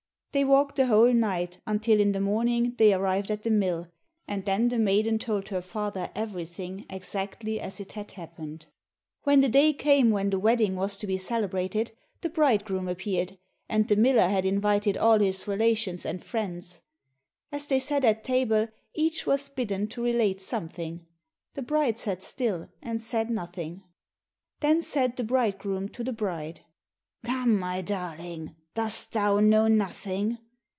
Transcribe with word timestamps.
They 0.33 0.45
walked 0.45 0.77
the 0.77 0.85
whole 0.85 1.11
night, 1.13 1.59
until 1.67 1.99
in 1.99 2.13
the 2.13 2.21
morning 2.21 2.75
they 2.77 2.93
arrived 2.93 3.29
at 3.31 3.43
the 3.43 3.49
mill, 3.51 3.89
and 4.29 4.45
then 4.45 4.69
the 4.69 4.79
maiden 4.79 5.19
told 5.19 5.49
her 5.49 5.61
father 5.61 6.09
everything 6.15 6.85
exactly 6.89 7.59
as 7.59 7.81
it 7.81 7.91
had 7.91 8.11
happened. 8.13 8.67
When 9.23 9.41
the 9.41 9.49
day 9.49 9.73
came 9.73 10.09
when 10.09 10.29
the 10.29 10.39
wedding 10.39 10.77
was 10.77 10.97
to 10.99 11.05
be 11.07 11.17
celebrated, 11.17 11.91
the 12.21 12.29
bridegroom 12.29 12.87
appeared, 12.87 13.39
and 13.67 13.89
the 13.89 13.97
Miller 13.97 14.29
had 14.29 14.45
invited 14.45 14.95
all 14.95 15.19
his 15.19 15.49
relations 15.49 16.05
and 16.05 16.23
friends. 16.23 16.79
As 17.51 17.67
they 17.67 17.79
sat 17.79 18.05
at 18.05 18.23
table, 18.23 18.69
each 18.95 19.27
was 19.27 19.49
bidden 19.49 19.89
to 19.89 20.01
relate 20.05 20.39
something. 20.39 21.05
The 21.55 21.61
bride 21.61 21.97
sat 21.97 22.23
still, 22.23 22.69
and 22.81 23.01
said 23.03 23.29
nothing. 23.29 23.83
Then 24.61 24.81
said 24.81 25.17
the 25.17 25.25
bridegroom 25.25 25.89
to 25.89 26.05
the 26.05 26.13
bride, 26.13 26.61
"Come, 27.25 27.59
my 27.59 27.81
darling, 27.81 28.55
dost 28.73 29.11
thou 29.11 29.37
know 29.41 29.67
nothing? 29.67 30.37